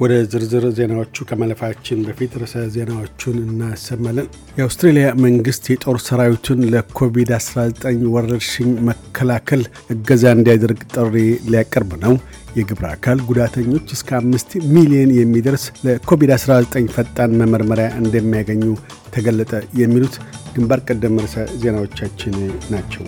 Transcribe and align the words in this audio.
ወደ 0.00 0.14
ዝርዝር 0.32 0.64
ዜናዎቹ 0.78 1.24
ከማለፋችን 1.28 2.00
በፊት 2.06 2.32
ርዕሰ 2.40 2.64
ዜናዎቹን 2.74 3.36
እናሰማለን። 3.44 4.26
የአውስትሬልያ 4.58 5.06
መንግሥት 5.24 5.64
የጦር 5.72 5.98
ሰራዊቱን 6.06 6.60
ለኮቪድ-19 6.72 7.84
ወረርሽኝ 8.14 8.70
መከላከል 8.88 9.62
እገዛ 9.94 10.24
እንዲያደርግ 10.36 10.82
ጥሪ 10.94 11.14
ሊያቀርብ 11.52 11.92
ነው። 12.04 12.14
የግብረ 12.58 12.86
አካል 12.92 13.18
ጉዳተኞች 13.28 13.86
እስከ 13.96 14.10
አምስት 14.20 14.52
ሚሊዮን 14.74 15.10
የሚደርስ 15.16 15.64
ለኮቪድ-19 15.86 16.92
ፈጣን 16.96 17.38
መመርመሪያ 17.40 17.88
እንደሚያገኙ 18.02 18.64
ተገለጠ። 19.16 19.52
የሚሉት 19.82 20.16
ግንባር 20.54 20.82
ቀደም 20.88 21.18
ርዕሰ 21.24 21.38
ዜናዎቻችን 21.62 22.36
ናቸው። 22.72 23.06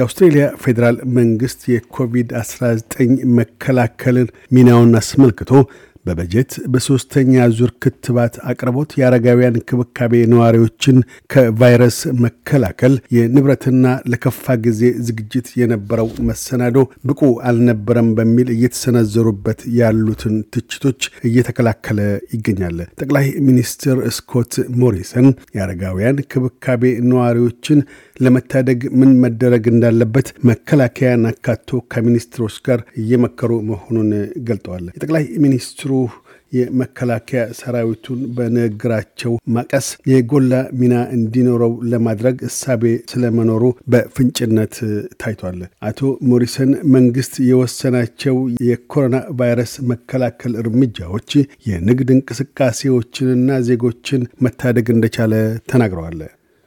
የአውስትሬልያ 0.00 0.44
ፌዴራል 0.62 0.96
መንግሥት 1.16 1.62
የኮቪድ-19 1.72 3.00
መከላከልን 3.38 4.28
ሚናውን 4.56 4.92
አስመልክቶ 5.00 5.50
በበጀት 6.06 6.52
በሦስተኛ 6.72 7.46
ዙር 7.56 7.70
ክትባት 7.82 8.34
አቅርቦት 8.50 8.90
የአረጋውያን 8.98 9.56
እንክብካቤ 9.56 10.12
ነዋሪዎችን 10.32 10.96
ከቫይረስ 11.32 11.98
መከላከል 12.24 12.94
የንብረትና 13.16 13.84
ለከፋ 14.12 14.56
ጊዜ 14.66 14.80
ዝግጅት 15.08 15.48
የነበረው 15.60 16.08
መሰናዶ 16.28 16.76
ብቁ 17.08 17.20
አልነበረም 17.50 18.08
በሚል 18.18 18.50
እየተሰነዘሩበት 18.56 19.60
ያሉትን 19.78 20.36
ትችቶች 20.54 21.00
እየተከላከለ 21.30 22.00
ይገኛል። 22.34 22.78
ጠቅላይ 23.00 23.28
ሚኒስትር 23.48 23.98
ስኮት 24.18 24.52
ሞሪሰን 24.82 25.28
የአረጋውያን 25.56 26.18
እንክብካቤ 26.18 26.82
ነዋሪዎችን 27.10 27.78
ለመታደግ 28.20 28.80
ምን 29.00 29.12
መደረግ 29.24 29.66
እንዳለበት 29.70 30.30
መከላከያን 30.50 31.28
አካቶ 31.30 31.80
ከሚኒስትሮች 31.92 32.56
ጋር 32.66 32.80
እየመከሩ 33.02 33.52
መሆኑን 33.70 34.10
ገልጠዋል። 34.48 34.86
የጠቅላይ 34.90 35.24
ሚኒስትሩ 35.44 35.92
የመከላከያ 36.52 37.42
ሰራዊቱን 37.58 38.20
በንግግራቸው 38.36 39.32
ማቀስ 39.56 39.88
የጎላ 40.10 40.52
ሚና 40.80 40.94
እንዲኖረው 41.16 41.72
ለማድረግ 41.92 42.36
እሳቤ 42.48 42.82
ስለመኖሩ 43.12 43.62
በፍንጭነት 43.92 44.74
ታይቷል። 45.22 45.60
አቶ 45.88 46.00
ሞሪሰን 46.30 46.72
መንግስት 46.96 47.36
የወሰናቸው 47.50 48.36
የኮሮና 48.68 49.16
ቫይረስ 49.40 49.74
መከላከል 49.92 50.54
እርምጃዎች 50.62 51.30
የንግድ 51.70 52.10
እንቅስቃሴዎችንና 52.16 53.60
ዜጎችን 53.70 54.28
መታደግ 54.40 54.88
እንደቻለ 54.90 55.34
ተናግረዋል። 55.72 56.20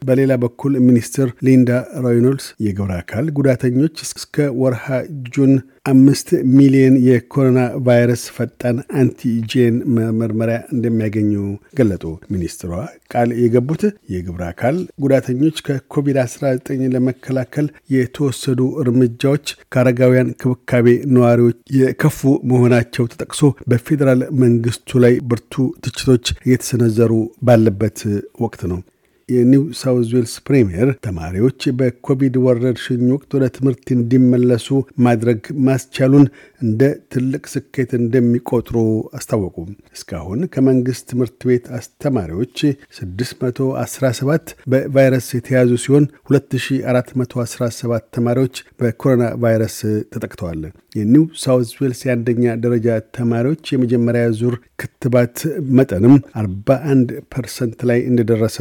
በሌላ 0.04 0.34
በኩል 0.44 0.74
ሚኒስትር 0.88 1.28
ሊንዳ 1.48 1.70
ሮይኖልስ 2.06 2.48
የግብረ 2.66 2.92
አካል 3.02 3.26
ጉዳተኞች 3.38 3.96
እስከ 4.08 4.36
ወርሃ 4.62 4.86
ጁን 5.34 5.54
አምስት 5.86 6.28
ሚሊዮን 6.58 6.96
የኮሮና 7.06 7.60
ቫይረስ 7.88 8.22
ፈጣን 8.36 8.78
አንቲጄን 9.00 9.76
መመርመሪያ 9.96 10.58
እንደሚያገኙ 10.74 11.32
ገለጡ። 11.80 12.04
ሚኒስትሯ 12.34 12.72
ቃል 13.14 13.30
የገቡት 13.42 13.84
የግብረ 14.14 14.44
አካል 14.50 14.76
ጉዳተኞች 15.04 15.58
ከኮቪድ-19 15.68 16.64
ለመከላከል 16.96 17.68
የተወሰዱ 17.96 18.62
እርምጃዎች 18.84 19.46
ከአረጋውያን 19.74 20.34
ክብካቤ 20.44 20.88
ነዋሪዎች 21.18 21.60
የከፉ 21.80 22.22
መሆናቸው 22.52 23.12
ተጠቅሶ 23.14 23.42
በፌዴራል 23.70 24.24
መንግስቱ 24.44 25.00
ላይ 25.06 25.16
ብርቱ 25.30 25.54
ትችቶች 25.86 26.26
እየተሰነዘሩ 26.40 27.12
ባለበት 27.44 28.00
ወቅት 28.44 28.64
ነው። 28.72 28.82
የኒው 29.30 29.64
ሳውዝ 29.80 30.08
ዌልስ 30.16 30.34
ፕሬምየር 30.48 30.90
ተማሪዎች 31.06 31.60
በኮቪድ 31.78 32.36
ወረርሽኝ 32.46 33.04
ወቅት 33.14 33.32
ወደ 33.38 33.46
ትምህርት 33.56 33.86
እንዲመለሱ 33.96 34.68
ማድረግ 35.06 35.40
ማስቻሉን 35.68 36.26
እንደ 36.62 36.82
ትልቅ 37.14 37.44
ስኬት 37.54 37.92
እንደሚቆጥሩ 38.00 38.76
አስታወቁ። 39.18 39.56
እስካሁን 39.98 40.42
ከመንግሥት 40.54 41.08
ትምህርት 41.12 41.40
ቤት 41.50 41.66
አስተማሪዎች 41.80 42.58
617 42.98 44.54
በቫይረስ 44.72 45.28
የተያዙ 45.38 45.72
ሲሆን 45.84 46.06
2417 46.32 48.08
ተማሪዎች 48.18 48.56
በኮሮና 48.80 49.26
ቫይረስ 49.44 49.78
ተጠቅተዋል። 50.14 50.62
የኒው 50.96 51.24
ሳውዝ 51.44 51.70
ዌልስ 51.80 52.02
የአንደኛ 52.06 52.44
ደረጃ 52.64 52.88
ተማሪዎች 53.18 53.64
የመጀመሪያ 53.74 54.26
ዙር 54.40 54.56
ክትባት 54.82 55.38
መጠንም 55.78 56.14
41 56.40 57.14
ፐርሰንት 57.34 57.80
ላይ 57.90 58.00
እንደደረሰ 58.10 58.58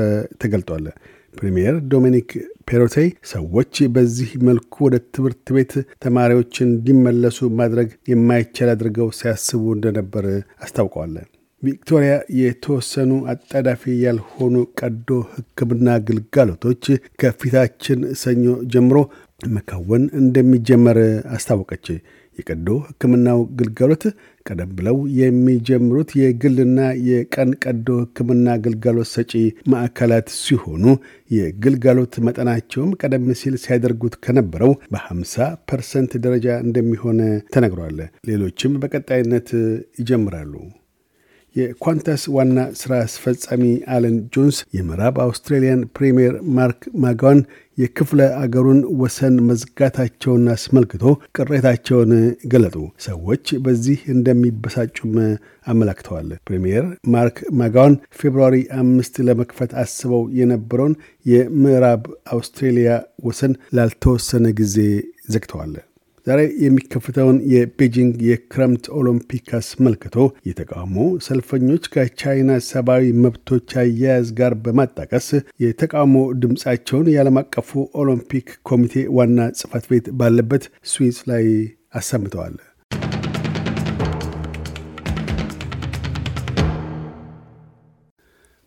ተገልጧል። 0.52 0.86
ፕሪምየር 1.34 1.74
ዶሚኒክ 1.92 2.30
ፔሮቴይ 2.68 3.08
ሰዎች 3.30 3.74
በዚህ 3.94 4.30
መልኩ 4.46 4.74
ወደ 4.86 4.96
ትምህርት 5.14 5.46
ቤት 5.56 5.72
ተማሪዎች 6.04 6.54
እንዲመለሱ 6.66 7.48
ማድረግ 7.60 7.88
የማይቻል 8.10 8.70
አድርገው 8.74 9.08
ሲያስቡ 9.18 9.62
እንደነበር 9.76 10.26
አስታውቀዋል። 10.64 11.14
ቪክቶሪያ 11.62 12.12
የተወሰኑ 12.38 13.10
አጣዳፊ 13.32 13.82
ያልሆኑ 14.04 14.54
ቀዶ 14.80 15.08
ሕክምና 15.32 15.88
ግልጋሎቶች 16.08 16.84
ከፊታችን 17.22 18.00
ሰኞ 18.22 18.44
ጀምሮ 18.72 18.96
መከወን 19.50 20.02
እንደሚጀመር 20.20 20.98
አስታወቀች። 21.36 21.86
የቀዶ 22.38 22.68
ሕክምናው 22.86 23.40
ግልጋሎት 23.58 24.04
ቀደም 24.46 24.70
ብለው 24.78 24.96
የሚጀምሩት 25.18 26.10
የግልና 26.20 26.78
የቀን 27.08 27.50
ቀዶ 27.64 27.88
ሕክምና 28.02 28.56
ግልጋሎት 28.64 29.10
ሰጪ 29.12 29.32
ማዕከላት 29.72 30.28
ሲሆኑ 30.38 30.84
የግልጋሎት 31.30 32.14
መጠናቸውም 32.26 32.92
ቀደም 33.02 33.26
ሲል 33.40 33.56
ሲያደርጉት 33.64 34.16
ከነበረው 34.24 34.72
በ50 34.92 35.48
ፐርሰንት 35.70 36.14
ደረጃ 36.24 36.58
እንደሚሆን 36.66 37.20
ተነግሯል። 37.54 37.98
ሌሎችም 38.30 38.78
በቀጣይነት 38.82 39.50
ይጀምራሉ። 40.00 40.54
የኳንታስ 41.56 42.22
ዋና 42.34 42.58
ሥራ 42.80 42.92
አስፈጻሚ 43.04 43.62
አለን 43.94 44.16
ጆይስ 44.34 44.58
የምዕራብ 44.76 45.16
አውስትራሊያን 45.24 45.82
ፕሪምየር 45.96 46.34
ማርክ 46.56 46.82
ማጋዋን 47.02 47.40
የክፍለ 47.78 48.20
አገሩን 48.40 48.80
ወሰን 49.00 49.36
መዝጋታቸውን 49.46 50.44
አስመልክቶ 50.54 51.04
ቅሬታቸውን 51.36 52.10
ገለጡ። 52.52 52.76
ሰዎች 53.06 53.44
በዚህ 53.64 54.00
እንደሚበሳጩም 54.14 55.14
አመላክተዋል። 55.66 56.28
ፕሪምየር 56.48 56.84
ማርክ 57.14 57.38
ማጋዋን 57.60 57.94
February 58.20 58.58
አምስት 58.80 59.16
ለመክፈት 59.28 59.72
አስበው 59.82 60.24
የነበረውን 60.40 60.96
የምዕራብ 61.26 62.04
አውስትሬሊያ 62.32 62.90
ወሰን 63.24 63.54
ላልተወሰነ 63.78 64.46
ጊዜ 64.60 64.76
ዘግተዋል። 65.28 65.74
ዛሬ 66.26 66.40
የሚከፍተውን 66.64 67.38
የቤጂንግ 67.52 68.16
የክረምት 68.26 68.84
ኦሎምፒክ 68.98 69.46
አስመልክቶ 69.58 70.16
የተቃውሞ 70.48 70.96
ሰልፈኞች 71.26 71.84
ከቻይና 71.94 72.58
ሰብአዊ 72.68 73.06
መብቶች 73.24 73.70
አያያዝ 73.82 74.28
ጋር 74.40 74.54
በማጣቀስ 74.64 75.28
የተቃውሞ 75.64 76.14
ድምፃቸውን 76.42 77.10
የዓለም 77.12 77.40
አቀፉ 77.42 77.70
ኦሎምፒክ 78.02 78.50
ኮሚቴ 78.70 79.04
ዋና 79.18 79.48
ጽሕፈት 79.60 79.86
ቤት 79.92 80.08
ባለበት 80.20 80.64
ስዊስ 80.92 81.18
ላይ 81.32 81.46
አሰምተዋል። 81.94 82.54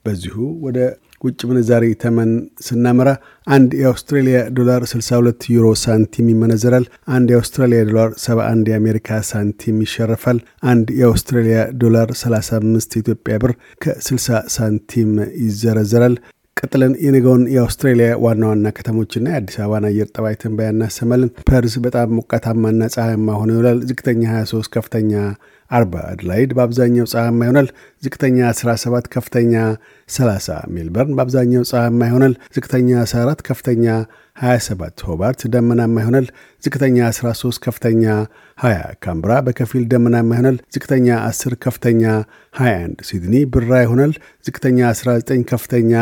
በዚሁ 0.05 0.35
ወደ 0.65 0.79
ውጭ 1.21 1.39
ምንዛሪ 1.49 1.85
ተመን 2.01 2.31
ስናመራ 2.61 3.09
አንድ 3.47 3.71
የአውስትሬሊያ 3.79 4.37
ዶላር 4.57 4.81
62 4.91 5.47
ዩሮ 5.49 5.67
ሳንቲም 5.83 6.27
ይመነዘራል። 6.31 6.85
አንድ 7.15 7.27
የአውስትራሊያ 7.33 7.81
ዶላር 7.89 8.09
71 8.23 8.71
የአሜሪካ 8.71 9.19
ሳንቲም 9.29 9.77
ይሸርፋል። 9.85 10.39
አንድ 10.65 10.87
የአውስትራሊያ 10.99 11.59
ዶላር 11.83 12.09
35 12.21 12.97
ኢትዮጵያ 13.01 13.37
ብር 13.43 13.53
ከ60 13.83 14.25
ሳንቲም 14.55 15.11
ይዘረዘራል። 15.43 16.15
ቀጥለን 16.57 16.93
የነገውን 17.05 17.41
የአውስትሬሊያ 17.53 18.09
ዋና 18.23 18.43
ዋና 18.49 18.67
ከተሞችና 18.75 19.25
የአዲስ 19.31 19.57
አበባን 19.59 19.87
አየር 19.89 20.07
ጠባይ 20.13 20.35
ትንበያ 20.41 20.67
እናሰማለን። 20.73 21.31
ፐርስ 21.49 21.73
በጣም 21.85 22.13
ሞቃታማና 22.17 22.87
ፀሐያማ 22.93 23.35
ሆኖ 23.39 23.49
ይውላል። 23.55 23.79
ዝቅተኛ 23.89 24.21
23፣ 24.33 24.69
ከፍተኛ 24.75 25.11
40። 25.71 26.01
አድላይድ 26.09 26.51
በአብዛኛው 26.53 27.05
ፀሐያማ 27.11 27.39
ይሆናል። 27.45 27.67
ዝቅተኛ 28.03 28.37
17፣ 28.53 29.07
ከፍተኛ 29.15 29.53
30። 30.09 30.57
ሜልበርን 30.73 31.15
በአብዛኛው 31.17 31.63
ፀሐያማ 31.71 32.01
ይሆናል። 32.09 32.33
ዝቅተኛ 32.55 32.89
14፣ 33.05 33.41
ከፍተኛ 33.47 33.85
27። 34.41 35.03
ሆባርት 35.07 35.41
ደመናማ 35.53 35.95
ይሆናል። 36.03 36.27
ዝቅተኛ 36.63 36.97
13፣ 37.11 37.59
ከፍተኛ 37.65 38.03
20። 38.57 38.93
ካምብራ 39.05 39.31
በከፊል 39.47 39.83
ደመናማ 39.91 40.29
ይሆናል። 40.35 40.57
ዝቅተኛ 40.75 41.07
10፣ 41.25 41.57
ከፍተኛ 41.65 42.03
21። 42.53 43.03
ሲድኒ 43.09 43.35
ብራ 43.53 43.71
ይሆናል። 43.85 44.13
ዝቅተኛ 44.45 44.79
19፣ 44.93 45.43
ከፍተኛ 45.51 45.93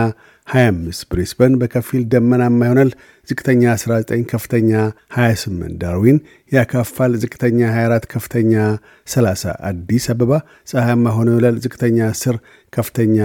25 0.47 1.03
ብሪስበን 1.11 1.53
በከፊል 1.59 2.01
ደመናማ 2.13 2.59
ይሆናል። 2.65 2.89
ዝቅተኛ 3.27 3.63
19 3.75 4.23
ከፍተኛ 4.31 4.71
28 5.17 5.75
ዳርዊን 5.81 6.17
ያካፋል። 6.51 7.11
ዝቅተኛ 7.21 7.59
24 7.73 8.07
ከፍተኛ 8.13 8.53
30 9.07 9.53
አዲስ 9.69 10.05
አበባ 10.13 10.31
ፀሐያማ 10.71 11.13
ሆኖ 11.17 11.29
ይውላል። 11.33 11.57
ዝቅተኛ 11.65 11.97
10 12.11 12.35
ከፍተኛ 12.73 13.17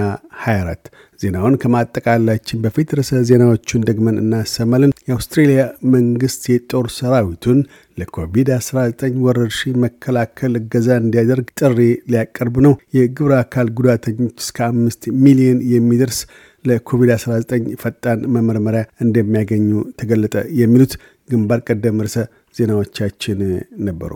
24 0.45 0.91
ዜናውን 1.21 1.55
ከማጠቃላችን 1.63 2.63
በፊት 2.65 2.89
ርዕሰ 2.99 3.21
ዜናዎቹን 3.29 3.85
ደግመን 3.89 4.21
እናሰማለን። 4.23 4.95
የአውስትሬልያ 5.09 5.63
መንግስት 5.95 6.43
የጦር 6.53 6.87
ሰራዊቱን 6.99 7.61
ለኮቪድ-19 7.99 9.17
ወረርሽኝ 9.25 9.75
መከላከል 9.85 10.53
እገዛ 10.61 10.89
እንዲያደርግ 11.03 11.49
ጥሪ 11.61 11.79
ሊያቀርብ 12.13 12.57
ነው። 12.67 12.75
የግብረ 12.99 13.33
አካል 13.45 13.69
ጉዳተኞች 13.79 14.37
እስከ 14.45 14.61
አምስት 14.71 15.03
ሚሊዮን 15.25 15.61
የሚደርስ 15.73 16.21
ለኮቪድ-19 16.69 17.53
ፈጣን 17.83 18.27
መመርመሪያ 18.35 18.83
እንደሚያገኙ 19.01 19.69
ተገለጠ። 20.01 20.35
የሚሉት 20.61 20.95
ግንባር 21.29 21.63
ቀደም 21.69 22.03
ርዕሰ 22.05 22.19
ዜናዎቻችን 22.55 23.41
ነበሩ። 23.89 24.13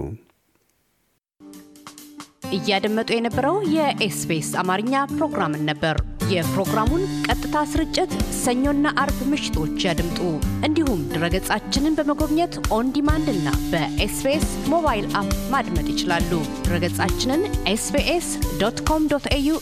እያደመጡ 2.56 3.08
የነበረው 3.14 3.56
የኤስቢኤስ 3.74 4.50
አማርኛ 4.62 4.94
ፕሮግራምን 5.12 5.62
ነበር። 5.70 5.96
የፕሮግራሙን 6.32 7.02
ቀጥታ 7.26 7.56
ስርጭት 7.70 8.10
ሰኞና 8.42 8.92
አርብ 9.02 9.18
ምሽቶች 9.30 9.84
ያድምጡ። 9.86 10.20
እንዲሁም 10.68 11.00
ድረገጻችንን 11.12 11.96
በመጎብኘት 11.98 12.56
On 12.76 12.92
Demand 12.96 13.28
እና 13.34 13.48
በኤስቢኤስ 13.72 14.48
mobile 14.72 15.06
app 15.20 15.32
ማድመጥ 15.54 15.86
ይችላሉ። 15.94 16.30
ድረገጻችንን 16.66 17.44
ኤስቢኤስ 17.74 18.28
dot 18.62 18.80
com 18.90 19.08
dot 19.14 19.28
au 19.30 19.56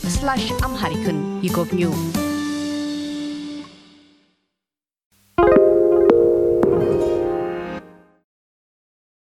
Amharic 0.61 1.06
ን 1.06 1.19
ይጎብኙ። 1.43 1.83